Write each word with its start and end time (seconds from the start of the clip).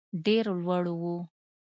ډېر 0.25 0.45
لوړ 0.63 0.85
وو. 1.01 1.15